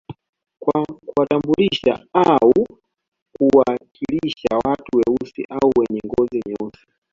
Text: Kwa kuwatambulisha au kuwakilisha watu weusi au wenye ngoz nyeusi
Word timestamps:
Kwa 0.59 0.85
kuwatambulisha 1.05 2.05
au 2.13 2.53
kuwakilisha 3.37 4.57
watu 4.65 4.97
weusi 4.97 5.45
au 5.49 5.71
wenye 5.79 5.99
ngoz 6.05 6.29
nyeusi 6.47 6.87